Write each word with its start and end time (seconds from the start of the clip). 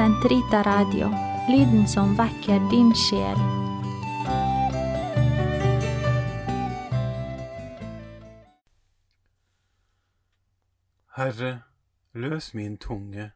Sentrita 0.00 0.62
Radio, 0.62 1.08
lyden 1.48 1.88
som 1.88 2.14
vekker 2.16 2.70
din 2.70 2.94
sjel. 2.96 3.40
Herre, 11.16 11.50
løs 12.12 12.54
min 12.54 12.78
tunge, 12.78 13.32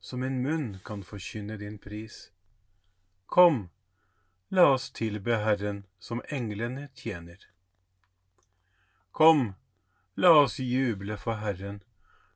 så 0.00 0.16
min 0.16 0.38
munn 0.42 0.78
kan 0.84 1.02
forkynne 1.04 1.58
din 1.60 1.76
pris. 1.78 2.30
Kom, 3.26 3.68
la 4.48 4.64
oss 4.72 4.88
tilbe 4.90 5.36
Herren 5.36 5.82
som 5.98 6.22
englene 6.28 6.86
tjener. 6.94 7.44
Kom, 9.12 9.52
la 10.16 10.32
oss 10.46 10.56
juble 10.58 11.20
for 11.20 11.44
Herren 11.44 11.82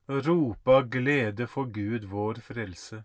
rope 0.07 0.71
av 0.71 0.91
glede 0.93 1.47
for 1.47 1.73
Gud 1.73 2.05
vår 2.05 2.45
frelse. 2.45 3.05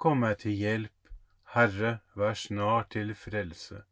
kom 0.00 0.22
meg 0.24 0.38
til 0.42 0.56
hjelp, 0.56 1.12
Herre, 1.54 1.98
vær 2.16 2.38
snart 2.38 2.92
til 2.94 3.12
frelse. 3.18 3.82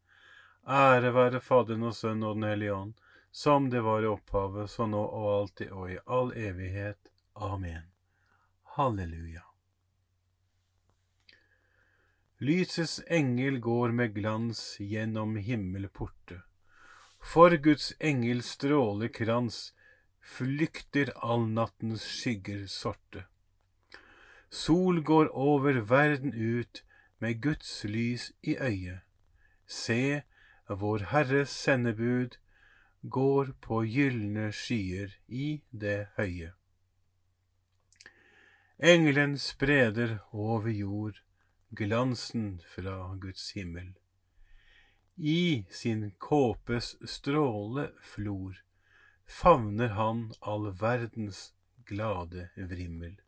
Ære 0.69 1.13
være 1.17 1.41
Faderen 1.45 1.85
og 1.89 1.95
Sønnen 1.96 2.24
og 2.29 2.39
Den 2.39 2.48
hellige 2.48 2.74
ånd, 2.74 2.95
som 3.30 3.69
det 3.70 3.83
var 3.85 4.02
i 4.02 4.08
opphavet, 4.08 4.70
så 4.70 4.86
nå 4.89 5.02
og 5.05 5.29
alltid 5.35 5.70
og 5.73 5.92
i 5.92 5.98
all 6.07 6.33
evighet. 6.33 7.13
Amen. 7.36 7.86
Halleluja. 8.77 9.45
Lysets 12.40 13.01
engel 13.11 13.58
går 13.61 13.92
med 13.92 14.14
glans 14.14 14.61
gjennom 14.79 15.36
himmelporte. 15.36 16.42
For 17.19 17.57
Guds 17.57 17.90
engel 17.98 18.45
strålekrans 18.46 19.73
flykter 20.23 21.11
all 21.17 21.48
nattens 21.51 22.05
skygger 22.07 22.67
sorte. 22.70 23.27
Sol 24.51 25.03
går 25.03 25.29
over 25.36 25.81
verden 25.81 26.33
ut 26.35 26.85
med 27.19 27.42
Guds 27.42 27.85
lys 27.85 28.33
i 28.42 28.57
øyet. 28.57 29.01
Se, 29.67 30.23
vår 30.69 30.98
Herres 31.11 31.51
sendebud 31.51 32.39
går 33.03 33.53
på 33.61 33.83
gylne 33.85 34.53
skyer 34.53 35.13
i 35.29 35.61
det 35.73 36.08
høye. 36.17 36.53
Engelen 38.79 39.39
spreder 39.39 40.19
over 40.33 40.70
jord 40.70 41.20
glansen 41.70 42.61
fra 42.75 43.14
Guds 43.20 43.51
himmel. 43.53 43.92
I 45.17 45.67
sin 45.70 46.11
kåpes 46.19 46.97
stråle 47.05 47.89
flor 48.01 48.61
favner 49.27 49.89
han 49.98 50.29
all 50.41 50.70
verdens 50.81 51.53
glade 51.87 52.48
vrimmel. 52.57 53.19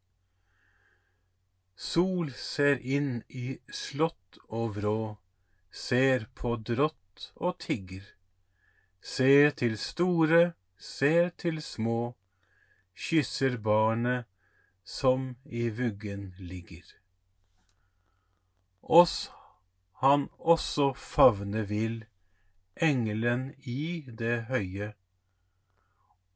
Sol 1.80 2.28
ser 2.36 2.76
inn 2.84 3.22
i 3.32 3.58
slott 3.72 4.36
og 4.52 4.74
vrå, 4.76 5.16
ser 5.72 6.26
på 6.36 6.58
drott 6.68 7.30
og 7.40 7.56
tigger 7.64 8.04
Ser 9.00 9.54
til 9.56 9.78
store, 9.80 10.52
ser 10.76 11.30
til 11.40 11.62
små, 11.64 12.14
kysser 12.92 13.56
barnet 13.56 14.28
som 14.84 15.36
i 15.46 15.70
vuggen 15.72 16.34
ligger. 16.38 16.84
Oss 18.82 19.30
han 20.04 20.28
også 20.38 20.92
favne 20.92 21.64
vil, 21.68 22.04
engelen 22.76 23.54
i 23.64 24.04
det 24.20 24.42
høye. 24.52 24.92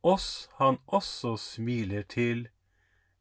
Oss 0.02 0.48
han 0.56 0.80
også 0.86 1.36
smiler 1.36 2.08
til, 2.08 2.48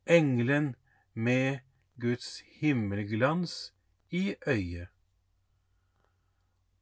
engelen 0.08 0.76
med 1.14 1.60
Guds 2.00 2.42
himmelglans 2.60 3.74
i 4.10 4.36
øyet. 4.48 4.90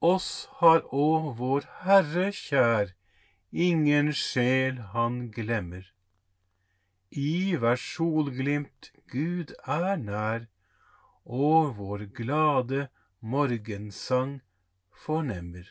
Oss 0.02 0.50
har 0.60 0.82
òg 0.90 1.36
vår 1.38 1.66
Herre 1.84 2.32
kjær, 2.34 2.94
ingen 3.52 4.14
sjel 4.14 4.80
han 4.94 5.28
glemmer. 5.36 5.84
I 7.12 7.58
hver 7.60 7.76
solglimt 7.76 8.92
Gud 9.12 9.54
er 9.68 10.00
nær, 10.00 10.48
og 11.26 11.76
vår 11.78 12.08
glade 12.18 12.88
morgensang 13.22 14.40
fornemmer. 15.06 15.68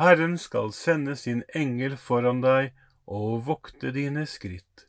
Herren 0.00 0.38
skal 0.38 0.72
sende 0.72 1.16
sin 1.16 1.44
engel 1.54 1.96
foran 1.96 2.40
deg 2.42 2.72
og 3.06 3.44
vokte 3.46 3.92
dine 3.92 4.24
skritt. 4.26 4.88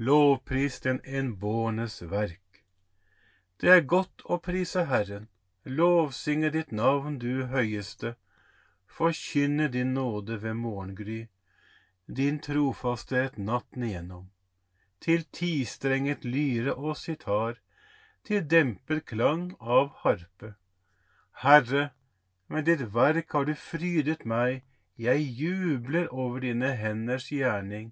Lovpris 0.00 0.80
den 0.80 1.00
enbårnes 1.04 2.02
verk. 2.02 2.62
Det 3.58 3.70
er 3.72 3.80
godt 3.82 4.22
å 4.30 4.36
prise 4.38 4.84
Herren, 4.86 5.24
lovsynge 5.66 6.52
ditt 6.54 6.70
navn, 6.70 7.16
du 7.18 7.48
høyeste, 7.50 8.12
forkynne 8.86 9.66
din 9.74 9.96
nåde 9.96 10.38
ved 10.44 10.54
morgengry, 10.54 11.26
din 12.06 12.38
trofasthet 12.38 13.40
natten 13.50 13.88
igjennom, 13.90 14.30
til 15.02 15.26
tistrenget 15.34 16.22
lyre 16.22 16.76
og 16.78 16.94
sitar, 17.02 17.58
til 18.22 18.46
dempet 18.46 19.02
klang 19.10 19.50
av 19.58 19.90
harpe. 20.06 20.54
Herre, 21.42 21.90
med 22.46 22.70
ditt 22.70 22.86
verk 22.94 23.34
har 23.34 23.50
du 23.50 23.54
frydet 23.58 24.22
meg, 24.22 24.62
jeg 24.94 25.26
jubler 25.42 26.06
over 26.14 26.46
dine 26.46 26.76
henders 26.78 27.32
gjerning. 27.34 27.90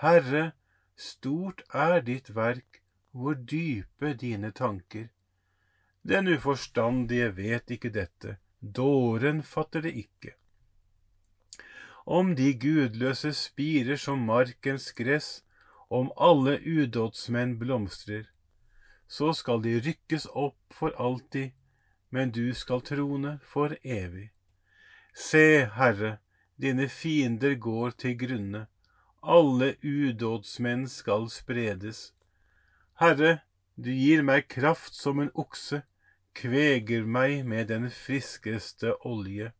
Herre, 0.00 0.54
stort 0.96 1.62
er 1.74 2.00
ditt 2.00 2.30
verk, 2.34 2.80
hvor 3.10 3.34
dype 3.34 4.14
dine 4.20 4.50
tanker. 4.50 5.08
Den 6.02 6.28
uforstandige 6.28 7.30
vet 7.36 7.70
ikke 7.70 7.90
dette, 7.90 8.36
dåren 8.60 9.42
fatter 9.42 9.84
det 9.86 9.94
ikke. 10.04 10.34
Om 12.06 12.34
de 12.36 12.52
gudløse 12.60 13.32
spirer 13.32 13.96
som 13.96 14.26
markens 14.28 14.90
gress, 14.92 15.44
om 15.88 16.10
alle 16.16 16.58
udådsmenn 16.60 17.58
blomstrer, 17.58 18.26
så 19.08 19.32
skal 19.32 19.62
de 19.64 19.78
rykkes 19.80 20.26
opp 20.26 20.58
for 20.74 20.92
alltid, 21.00 21.52
men 22.10 22.30
du 22.30 22.52
skal 22.54 22.82
trone 22.84 23.38
for 23.42 23.76
evig. 23.82 24.30
Se, 25.14 25.64
Herre, 25.78 26.18
dine 26.60 26.88
fiender 26.88 27.54
går 27.54 27.96
til 27.98 28.18
grunne, 28.18 28.66
alle 29.26 29.74
udådsmenn 29.82 30.88
skal 30.88 31.28
spredes. 31.30 32.12
Herre, 33.00 33.40
Du 33.76 33.90
gir 33.90 34.22
meg 34.22 34.46
kraft 34.46 34.94
som 34.94 35.18
en 35.18 35.32
okse, 35.34 35.80
kveger 36.38 37.06
meg 37.06 37.40
med 37.42 37.72
den 37.72 37.88
friskeste 37.90 38.92
olje. 39.02 39.50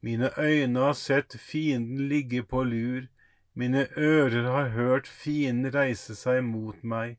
Mine 0.00 0.30
øyne 0.38 0.84
har 0.86 0.94
sett 0.94 1.34
fienden 1.34 2.06
ligge 2.08 2.44
på 2.46 2.62
lur, 2.62 3.08
mine 3.54 3.88
ører 3.96 4.46
har 4.46 4.68
hørt 4.68 5.10
fienden 5.10 5.74
reise 5.74 6.14
seg 6.14 6.44
mot 6.46 6.78
meg. 6.82 7.18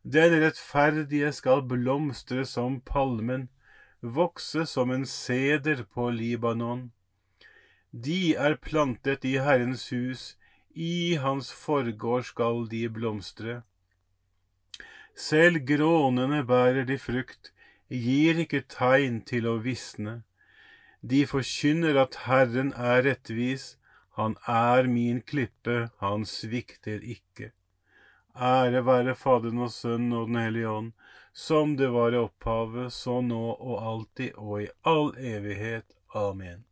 Den 0.00 0.32
rettferdige 0.40 1.32
skal 1.36 1.66
blomstre 1.68 2.46
som 2.48 2.80
palmen, 2.80 3.50
vokse 4.00 4.64
som 4.66 4.90
en 4.90 5.04
seder 5.04 5.84
på 5.92 6.08
Libanon. 6.10 6.92
De 8.04 8.34
er 8.34 8.56
plantet 8.60 9.24
i 9.24 9.38
Herrens 9.40 9.88
hus, 9.94 10.36
i 10.74 11.16
hans 11.16 11.48
forgård 11.56 12.26
skal 12.28 12.66
de 12.68 12.82
blomstre. 12.92 13.62
Selv 15.16 15.62
grånene 15.70 16.42
bærer 16.44 16.84
de 16.84 16.98
frukt, 17.00 17.52
gir 17.88 18.42
ikke 18.42 18.66
tegn 18.68 19.22
til 19.30 19.48
å 19.48 19.56
visne. 19.64 20.18
De 21.00 21.22
forkynner 21.30 21.96
at 22.02 22.20
Herren 22.26 22.74
er 22.76 23.00
rettvis, 23.08 23.76
han 24.20 24.36
er 24.58 24.90
min 24.92 25.22
klippe, 25.22 25.88
han 26.04 26.28
svikter 26.28 27.00
ikke. 27.00 27.52
Ære 28.36 28.84
være 28.84 29.16
Faderen 29.16 29.64
og 29.64 29.72
Sønnen 29.72 30.12
og 30.12 30.28
Den 30.28 30.40
hellige 30.42 30.68
ånd, 30.68 30.92
som 31.32 31.76
det 31.80 31.88
var 31.96 32.12
i 32.12 32.20
opphavet, 32.20 32.92
så 32.92 33.22
nå 33.24 33.42
og 33.56 33.76
alltid 33.92 34.36
og 34.36 34.64
i 34.66 34.72
all 34.84 35.14
evighet. 35.16 35.96
Amen. 36.12 36.64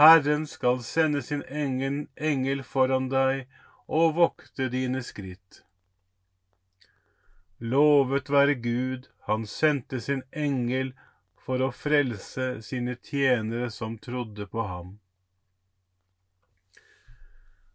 Herren 0.00 0.46
skal 0.46 0.78
sende 0.80 1.20
sin 1.22 1.42
engel, 1.42 2.06
engel 2.16 2.62
foran 2.64 3.10
deg 3.12 3.42
og 3.84 4.14
vokte 4.16 4.70
dine 4.72 5.02
skritt. 5.04 5.58
Lovet 7.60 8.30
være 8.32 8.54
Gud, 8.64 9.10
han 9.28 9.44
sendte 9.44 10.00
sin 10.00 10.22
engel 10.32 10.94
for 11.36 11.60
å 11.60 11.68
frelse 11.76 12.46
sine 12.64 12.96
tjenere 12.96 13.68
som 13.76 13.98
trodde 14.00 14.48
på 14.48 14.64
ham. 14.70 14.96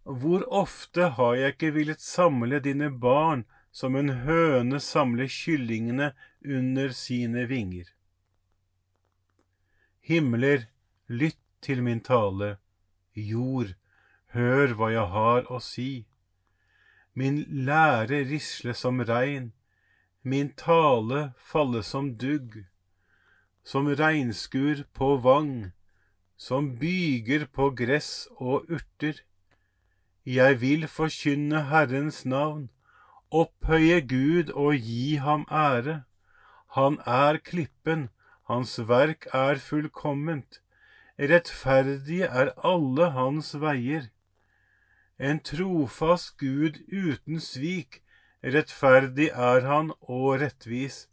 Hvor 0.01 0.49
ofte 0.49 1.11
har 1.19 1.37
jeg 1.37 1.57
ikke 1.59 1.73
villet 1.77 2.01
samle 2.01 2.57
dine 2.71 2.89
barn 2.89 3.45
som 3.69 3.93
en 4.01 4.09
høne 4.25 4.81
samler 4.81 5.29
kyllingene 5.29 6.15
under 6.41 6.89
sine 7.05 7.45
vinger? 7.53 7.93
Himler, 10.01 10.71
lytt 11.05 11.44
til 11.65 11.81
min 11.85 12.01
tale, 12.05 12.55
jord, 13.15 13.73
hør 14.35 14.75
hva 14.77 14.91
jeg 14.93 15.07
har 15.15 15.47
å 15.49 15.59
si. 15.63 16.05
Min 17.15 17.43
lære 17.67 18.25
risle 18.29 18.75
som 18.77 19.01
regn, 19.09 19.51
min 20.21 20.51
tale 20.59 21.31
falle 21.51 21.81
som 21.85 22.11
dugg, 22.21 22.65
som 23.63 23.87
regnskur 23.87 24.83
på 24.93 25.15
vang, 25.23 25.71
som 26.37 26.73
byger 26.81 27.47
på 27.55 27.69
gress 27.79 28.27
og 28.35 28.67
urter. 28.69 29.21
Jeg 30.25 30.59
vil 30.61 30.87
forkynne 30.89 31.63
Herrens 31.71 32.25
navn, 32.25 32.67
opphøye 33.31 34.01
Gud 34.01 34.51
og 34.53 34.75
gi 34.75 35.15
ham 35.21 35.47
ære. 35.49 36.03
Han 36.75 36.99
er 37.05 37.39
klippen, 37.39 38.09
hans 38.49 38.77
verk 38.89 39.29
er 39.33 39.61
fullkomment, 39.61 40.59
rettferdige 41.19 42.27
er 42.27 42.53
alle 42.63 43.11
hans 43.15 43.53
veier. 43.61 44.09
En 45.19 45.39
trofast 45.39 46.37
Gud 46.37 46.81
uten 46.91 47.39
svik, 47.39 48.01
Rettferdig 48.45 49.31
er 49.33 49.63
han 49.65 49.87
og 50.01 50.41
rettvis. 50.41 51.07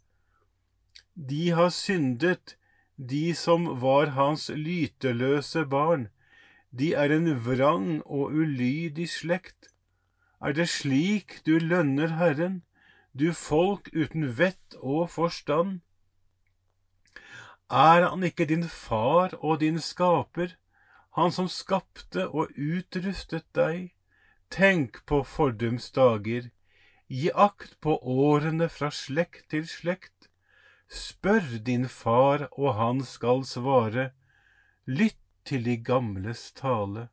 De 1.15 1.49
har 1.57 1.71
syndet, 1.73 2.57
de 2.97 3.33
som 3.33 3.65
var 3.81 4.11
hans 4.13 4.51
lyteløse 4.53 5.63
barn. 5.65 6.09
De 6.69 6.93
er 6.93 7.09
en 7.15 7.31
vrang 7.45 8.03
og 8.05 8.35
ulydig 8.37 9.07
slekt. 9.09 9.71
Er 10.41 10.53
det 10.53 10.69
slik 10.69 11.39
du 11.45 11.57
lønner 11.57 12.13
Herren, 12.19 12.61
du 13.17 13.31
folk 13.33 13.89
uten 13.93 14.29
vett 14.37 14.77
og 14.77 15.09
forstand? 15.09 15.81
Er 17.73 18.05
han 18.05 18.23
ikke 18.23 18.45
din 18.45 18.67
far 18.69 19.33
og 19.41 19.59
din 19.65 19.79
skaper, 19.81 20.53
han 21.17 21.31
som 21.31 21.47
skapte 21.49 22.27
og 22.29 22.53
utrustet 22.53 23.47
deg? 23.57 23.93
Tenk 24.53 25.01
på 25.09 25.23
fordums 25.25 25.89
dager 25.91 26.51
Gi 27.13 27.29
akt 27.35 27.75
på 27.83 27.93
årene 28.09 28.65
fra 28.73 28.87
slekt 28.89 29.49
til 29.53 29.67
slekt. 29.69 30.29
Spør 30.89 31.59
din 31.67 31.85
far, 31.85 32.47
og 32.57 32.73
han 32.79 33.03
skal 33.05 33.43
svare. 33.45 34.11
Lytt 34.87 35.19
til 35.45 35.65
de 35.67 35.75
gamles 35.77 36.51
tale. 36.57 37.09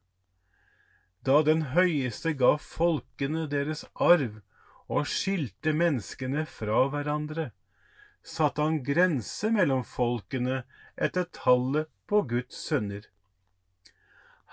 Da 1.27 1.43
den 1.45 1.67
høyeste 1.75 2.33
ga 2.33 2.55
folkene 2.57 3.45
deres 3.51 3.85
arv 3.95 4.41
og 4.89 5.05
skilte 5.07 5.75
menneskene 5.77 6.47
fra 6.49 6.87
hverandre, 6.95 7.51
satte 8.23 8.63
han 8.63 8.83
grense 8.85 9.51
mellom 9.51 9.85
folkene 9.85 10.63
etter 10.97 11.27
tallet 11.37 11.89
på 12.07 12.23
Guds 12.33 12.59
sønner. 12.69 13.07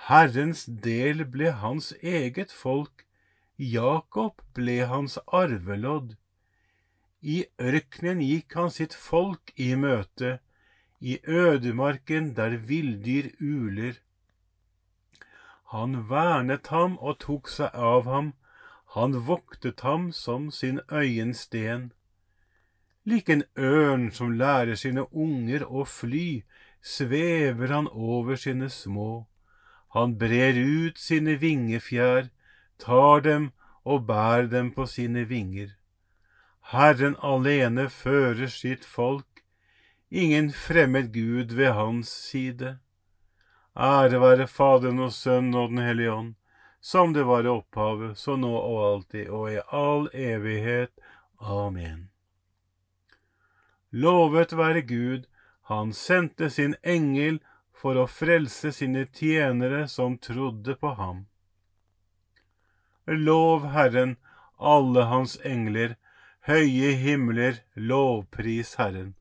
Herrens 0.08 0.64
del 0.86 1.26
ble 1.26 1.52
hans 1.64 1.92
eget 2.02 2.54
folk, 2.54 3.04
Jakob 3.58 4.44
ble 4.54 4.84
hans 4.92 5.18
arvelodd. 5.34 6.16
I 7.22 7.46
ørkenen 7.60 8.22
gikk 8.22 8.54
han 8.60 8.70
sitt 8.72 8.94
folk 8.94 9.52
i 9.56 9.74
møte, 9.76 10.38
i 11.02 11.18
ødemarken 11.26 12.36
der 12.38 12.58
villdyr 12.70 13.32
uler. 13.42 13.98
Han 15.74 16.06
vernet 16.10 16.70
ham 16.74 16.98
og 17.02 17.20
tok 17.26 17.50
seg 17.52 17.74
av 17.74 18.06
ham, 18.08 18.34
han 18.96 19.18
voktet 19.28 19.82
ham 19.82 20.12
som 20.14 20.52
sin 20.52 20.80
øyensten. 20.92 21.92
Lik 23.08 23.30
en 23.32 23.44
ørn 23.56 24.10
som 24.12 24.34
lærer 24.36 24.76
sine 24.76 25.06
unger 25.16 25.64
å 25.64 25.86
fly, 25.88 26.44
svever 26.84 27.72
han 27.72 27.88
over 27.88 28.36
sine 28.36 28.68
små. 28.70 29.28
Han 29.96 30.18
brer 30.20 30.60
ut 30.60 31.00
sine 31.00 31.38
vingefjær, 31.40 32.28
tar 32.84 33.24
dem 33.24 33.52
og 33.88 34.04
bærer 34.10 34.50
dem 34.52 34.74
på 34.76 34.86
sine 34.92 35.24
vinger. 35.30 35.70
Herren 36.74 37.16
alene 37.24 37.88
fører 37.88 38.52
sitt 38.52 38.84
folk, 38.84 39.44
ingen 40.12 40.52
fremmed 40.52 41.14
Gud 41.14 41.56
ved 41.56 41.72
hans 41.80 42.12
side. 42.12 42.76
Ære 43.78 44.20
være 44.20 44.50
Faderen 44.52 45.00
og 45.00 45.16
Sønnen 45.16 45.56
og 45.56 45.72
Den 45.72 45.86
hellige 45.86 46.12
ånd, 46.12 46.36
som 46.82 47.16
det 47.16 47.24
var 47.24 47.48
i 47.48 47.56
opphavet, 47.56 48.20
så 48.20 48.36
nå 48.36 48.52
og 48.52 48.84
alltid 48.92 49.32
og 49.32 49.52
i 49.54 49.64
all 49.72 50.10
evighet. 50.12 50.92
Amen. 51.40 52.10
Lovet 53.92 54.54
være 54.54 54.82
Gud, 54.82 55.28
han 55.68 55.94
sendte 55.94 56.50
sin 56.50 56.76
engel 56.84 57.40
for 57.72 58.00
å 58.00 58.08
frelse 58.08 58.72
sine 58.76 59.06
tjenere 59.16 59.86
som 59.88 60.18
trodde 60.18 60.76
på 60.76 60.94
ham. 61.00 61.26
Lov 63.08 63.70
Herren, 63.72 64.18
alle 64.60 65.06
hans 65.08 65.38
engler, 65.44 65.96
høye 66.48 66.96
himler, 67.00 67.62
lovpris 67.76 68.76
Herren. 68.80 69.14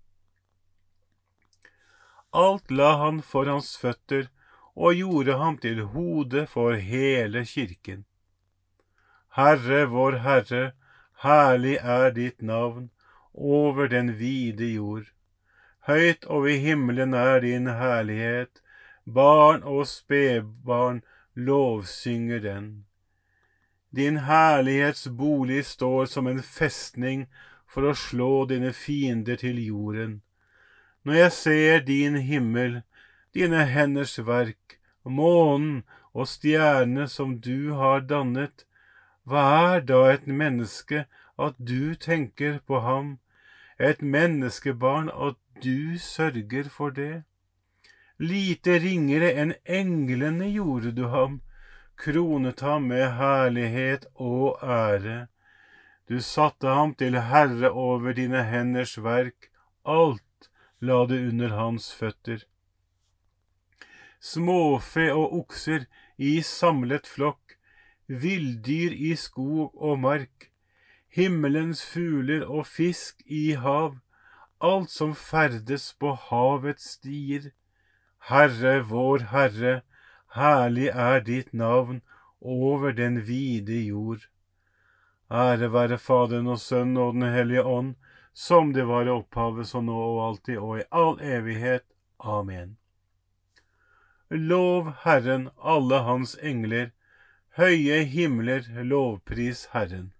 Alt 2.32 2.70
la 2.70 2.96
han 3.02 3.22
for 3.22 3.46
hans 3.46 3.76
føtter 3.78 4.26
og 4.74 4.98
gjorde 4.98 5.38
ham 5.40 5.56
til 5.62 5.84
hode 5.94 6.46
for 6.50 6.74
hele 6.74 7.44
kirken. 7.46 8.04
Herre 9.38 9.86
vår 9.92 10.20
Herre, 10.26 10.64
herlig 11.22 11.78
er 11.80 12.10
ditt 12.16 12.42
navn 12.42 12.90
over 13.36 13.88
den 13.88 14.18
vide 14.18 14.72
jord. 14.72 15.12
Høyt 15.86 16.24
over 16.24 16.56
himmelen 16.58 17.14
er 17.14 17.40
din 17.40 17.68
herlighet, 17.68 18.62
barn 19.04 19.62
og 19.62 19.86
spedbarn 19.86 21.02
lovsynger 21.34 22.40
den. 22.42 22.84
Din 23.96 24.16
herlighetsbolig 24.26 25.64
står 25.64 26.06
som 26.06 26.26
en 26.26 26.42
festning 26.42 27.26
for 27.68 27.86
å 27.86 27.94
slå 27.94 28.46
dine 28.50 28.72
fiender 28.72 29.38
til 29.40 29.60
jorden. 29.62 30.22
Når 31.04 31.20
jeg 31.20 31.32
ser 31.32 31.84
din 31.86 32.16
himmel, 32.16 32.80
dine 33.34 33.64
henders 33.70 34.18
verk, 34.18 34.80
månen 35.04 35.84
og 36.12 36.26
stjernene 36.28 37.06
som 37.08 37.36
du 37.38 37.76
har 37.78 38.02
dannet, 38.10 38.64
hva 39.22 39.44
er 39.76 39.86
da 39.86 40.00
et 40.10 40.26
menneske 40.26 41.04
at 41.38 41.54
du 41.58 41.94
tenker 41.94 42.58
på 42.66 42.80
ham, 42.82 43.18
et 43.78 44.02
menneskebarn 44.02 45.10
at 45.10 45.36
du 45.62 45.98
sørger 45.98 46.68
for 46.68 46.90
det? 46.90 47.24
Lite 48.18 48.78
ringere 48.80 49.32
enn 49.36 49.52
englene 49.68 50.48
gjorde 50.54 50.92
du 50.96 51.06
ham, 51.12 51.40
kronet 52.00 52.60
ham 52.64 52.88
med 52.92 53.10
herlighet 53.18 54.06
og 54.14 54.56
ære. 54.62 55.26
Du 56.08 56.20
satte 56.20 56.68
ham 56.68 56.94
til 56.94 57.18
herre 57.28 57.70
over 57.70 58.12
dine 58.16 58.44
henders 58.48 58.96
verk, 59.02 59.50
alt 59.84 60.50
la 60.80 61.04
du 61.06 61.16
under 61.28 61.56
hans 61.58 61.92
føtter. 61.94 62.44
Småfe 64.20 65.10
og 65.12 65.34
okser 65.42 65.86
i 66.16 66.40
samlet 66.42 67.06
flokk, 67.06 67.58
villdyr 68.08 68.94
i 68.94 69.12
skog 69.18 69.74
og 69.74 69.98
mark, 70.00 70.50
himmelens 71.16 71.80
fugler 71.84 72.44
og 72.44 72.66
fisk 72.68 73.22
i 73.26 73.54
hav, 73.56 73.96
alt 74.60 74.90
som 74.92 75.14
ferdes 75.16 75.88
på 76.00 76.12
havets 76.28 76.96
stier. 76.96 77.50
Herre 78.28 78.80
vår 78.90 79.28
Herre, 79.32 79.74
herlig 80.36 80.88
er 80.92 81.20
ditt 81.24 81.52
navn 81.52 82.02
over 82.40 82.92
den 82.92 83.22
vide 83.28 83.78
jord. 83.86 84.26
Ære 85.30 85.72
være 85.72 85.98
Faderen 85.98 86.46
og 86.46 86.60
Sønnen 86.60 86.96
og 86.96 87.14
Den 87.14 87.32
hellige 87.34 87.64
ånd, 87.64 87.94
som 88.32 88.72
det 88.72 88.84
var 88.86 89.06
i 89.06 89.14
opphavet, 89.14 89.66
så 89.66 89.80
nå 89.80 89.96
og 89.96 90.20
alltid 90.26 90.58
og 90.58 90.80
i 90.80 90.84
all 90.92 91.16
evighet. 91.20 91.86
Amen. 92.20 92.76
Lov 94.30 94.92
Herren, 95.04 95.48
alle 95.62 96.02
hans 96.04 96.36
engler, 96.42 96.92
høye 97.56 98.04
himler, 98.04 98.68
lovpris 98.84 99.68
Herren. 99.72 100.12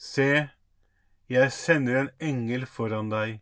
Se, 0.00 0.48
jeg 1.28 1.52
sender 1.52 1.98
en 2.00 2.10
engel 2.24 2.64
foran 2.66 3.10
deg. 3.12 3.40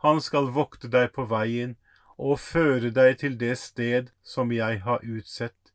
Han 0.00 0.22
skal 0.24 0.48
vokte 0.56 0.88
deg 0.88 1.10
på 1.12 1.26
veien 1.28 1.74
og 2.16 2.40
føre 2.40 2.88
deg 2.96 3.18
til 3.20 3.36
det 3.36 3.58
sted 3.60 4.08
som 4.24 4.54
jeg 4.56 4.80
har 4.86 5.04
utsett. 5.04 5.72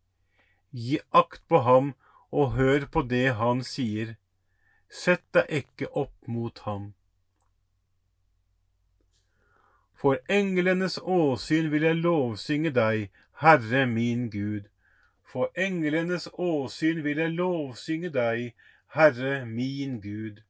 Gi 0.74 0.98
akt 1.22 1.44
på 1.48 1.62
ham 1.68 1.94
og 2.32 2.58
hør 2.58 2.88
på 2.90 3.04
det 3.12 3.36
han 3.38 3.62
sier. 3.62 4.16
Sett 4.90 5.22
deg 5.38 5.54
ikke 5.62 5.92
opp 5.94 6.16
mot 6.26 6.66
ham. 6.66 6.96
For 9.94 10.18
englenes 10.30 10.98
åsyn 10.98 11.70
vil 11.70 11.86
jeg 11.86 12.02
lovsynge 12.02 12.74
deg, 12.74 13.08
Herre 13.42 13.86
min 13.86 14.32
Gud. 14.34 14.66
For 15.22 15.54
englenes 15.54 16.26
åsyn 16.34 17.04
vil 17.06 17.22
jeg 17.22 17.38
lovsynge 17.38 18.10
deg, 18.14 18.54
Herre 18.96 19.46
min 19.46 20.00
Gud, 20.02 20.44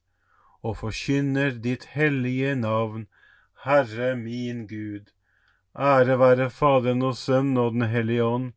og 0.64 0.78
forkynner 0.78 1.58
ditt 1.64 1.86
hellige 1.96 2.56
navn, 2.56 3.08
Herre 3.66 4.16
min 4.16 4.68
Gud. 4.68 5.14
Ære 5.78 6.20
være 6.20 6.50
Faderen 6.50 7.02
og 7.02 7.18
Sønnen 7.18 7.58
og 7.58 7.74
Den 7.74 7.90
hellige 7.90 8.24
ånd 8.24 8.54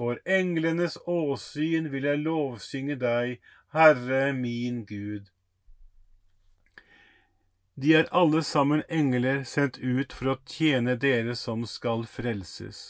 for 0.00 0.16
englenes 0.24 0.94
åsyn 1.04 1.90
vil 1.92 2.06
jeg 2.08 2.22
lovsynge 2.24 2.94
deg, 3.02 3.34
Herre 3.76 4.30
min 4.32 4.78
Gud. 4.88 5.26
De 7.80 7.92
er 7.98 8.08
alle 8.16 8.40
sammen 8.44 8.80
engler 8.88 9.42
sendt 9.50 9.76
ut 9.76 10.16
for 10.16 10.32
å 10.32 10.38
tjene 10.48 10.94
dere 11.02 11.36
som 11.36 11.66
skal 11.68 12.06
frelses. 12.08 12.80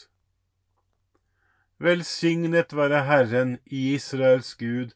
Velsignet 1.83 2.77
være 2.79 3.03
Herren, 3.09 3.57
Israels 3.65 4.53
Gud, 4.55 4.95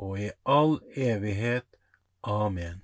og 0.00 0.16
i 0.20 0.30
all 0.48 0.78
evighet. 0.96 1.66
Amen. 2.24 2.80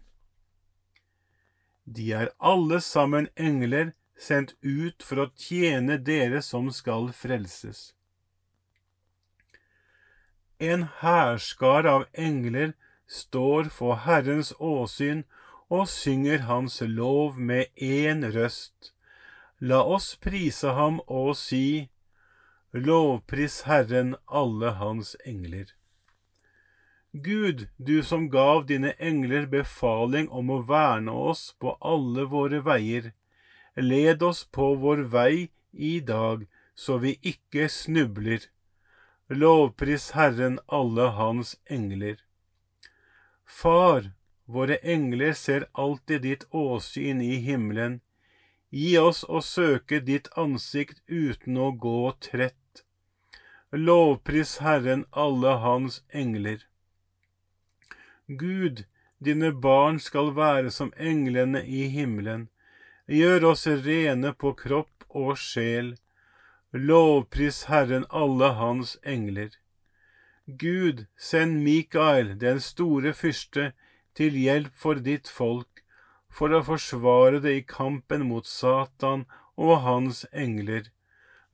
De 1.84 2.12
er 2.12 2.32
alle 2.38 2.80
sammen 2.84 3.28
engler 3.36 3.92
sendt 4.20 4.54
ut 4.62 5.04
for 5.04 5.24
å 5.24 5.30
tjene 5.38 5.98
dere 6.00 6.42
som 6.44 6.68
skal 6.72 7.12
frelses. 7.16 7.92
En 10.58 10.86
hærskar 11.00 11.86
av 11.88 12.06
engler 12.12 12.72
står 13.06 13.68
for 13.72 14.00
Herrens 14.06 14.54
åsyn 14.58 15.24
og 15.68 15.84
synger 15.92 16.46
Hans 16.48 16.80
lov 16.80 17.38
med 17.38 17.68
én 17.76 18.24
røst. 18.32 18.92
La 19.60 19.82
oss 19.84 20.14
prise 20.20 20.72
ham 20.76 21.00
og 21.06 21.34
si, 21.36 21.88
Lovpris 22.72 23.62
Herren 23.68 24.16
alle 24.28 24.74
hans 24.80 25.14
engler. 25.24 25.75
Gud, 27.22 27.68
du 27.76 28.02
som 28.02 28.28
gav 28.30 28.66
dine 28.66 28.92
engler 28.98 29.46
befaling 29.46 30.28
om 30.28 30.50
å 30.50 30.62
verne 30.68 31.12
oss 31.12 31.52
på 31.60 31.76
alle 31.80 32.26
våre 32.28 32.60
veier, 32.64 33.12
Led 33.76 34.22
oss 34.22 34.44
på 34.44 34.74
vår 34.74 34.96
vei 35.12 35.48
i 35.72 36.00
dag, 36.00 36.46
så 36.74 36.96
vi 36.96 37.18
ikke 37.22 37.68
snubler. 37.68 38.40
Lovpris 39.28 40.10
Herren 40.10 40.58
alle 40.66 41.10
hans 41.18 41.56
engler. 41.68 42.16
Far, 43.44 44.12
våre 44.46 44.78
engler 44.82 45.32
ser 45.32 45.68
alltid 45.72 46.22
ditt 46.22 46.46
åsyn 46.50 47.20
i 47.20 47.36
himmelen. 47.36 48.00
Gi 48.70 48.96
oss 48.98 49.24
å 49.28 49.42
søke 49.44 50.00
ditt 50.00 50.30
ansikt 50.36 51.02
uten 51.06 51.58
å 51.60 51.70
gå 51.70 52.12
trett. 52.30 52.84
Lovpris 53.72 54.56
Herren 54.64 55.04
alle 55.12 55.58
hans 55.60 56.00
engler. 56.08 56.64
Gud, 58.28 58.84
dine 59.24 59.52
barn 59.52 60.00
skal 60.00 60.32
være 60.36 60.70
som 60.70 60.92
englene 60.98 61.62
i 61.62 61.86
himmelen. 61.88 62.48
Gjør 63.06 63.52
oss 63.52 63.66
rene 63.66 64.32
på 64.34 64.50
kropp 64.58 65.06
og 65.08 65.36
sjel. 65.38 65.94
Lovpris 66.74 67.64
Herren 67.70 68.04
alle 68.10 68.50
hans 68.58 68.96
engler. 69.06 69.54
Gud, 70.46 71.06
send 71.16 71.62
Mikael, 71.62 72.34
den 72.40 72.60
store 72.60 73.12
fyrste, 73.14 73.72
til 74.14 74.34
hjelp 74.38 74.74
for 74.74 74.98
ditt 75.06 75.28
folk, 75.28 75.82
for 76.30 76.50
å 76.50 76.64
forsvare 76.66 77.40
det 77.44 77.54
i 77.60 77.64
kampen 77.66 78.26
mot 78.28 78.46
Satan 78.46 79.24
og 79.56 79.82
hans 79.86 80.24
engler. 80.32 80.90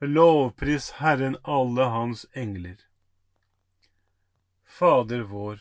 Lovpris 0.00 0.90
Herren 0.98 1.36
alle 1.44 1.90
hans 1.92 2.24
engler. 2.34 2.80
Fader 4.64 5.28
vår, 5.28 5.60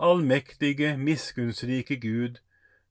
Allmektige, 0.00 0.96
miskunnsrike 0.96 1.96
Gud, 1.96 2.40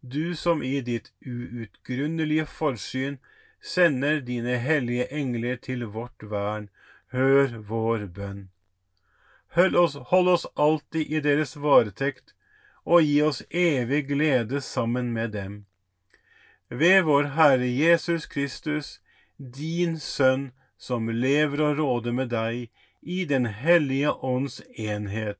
du 0.01 0.35
som 0.35 0.61
i 0.63 0.79
ditt 0.81 1.09
uutgrunnelige 1.25 2.45
forsyn 2.45 3.17
sender 3.61 4.19
dine 4.21 4.59
hellige 4.61 5.07
engler 5.13 5.55
til 5.55 5.87
vårt 5.95 6.21
vern, 6.21 6.69
hør 7.11 7.57
vår 7.71 8.05
bønn. 8.13 8.43
Hold 9.57 9.75
oss, 9.75 9.97
hold 10.11 10.29
oss 10.35 10.45
alltid 10.55 11.09
i 11.09 11.23
deres 11.25 11.55
varetekt, 11.57 12.35
og 12.85 13.01
gi 13.01 13.17
oss 13.25 13.41
evig 13.49 14.05
glede 14.07 14.61
sammen 14.61 15.09
med 15.13 15.33
dem. 15.33 15.65
Ved 16.69 17.01
vår 17.09 17.33
Herre 17.33 17.67
Jesus 17.73 18.29
Kristus, 18.29 18.99
din 19.37 19.97
Sønn, 19.99 20.51
som 20.77 21.09
lever 21.09 21.65
og 21.65 21.77
råder 21.81 22.13
med 22.13 22.29
deg 22.29 22.69
i 23.01 23.25
Den 23.25 23.45
hellige 23.45 24.13
ånds 24.13 24.61
enhet, 24.77 25.39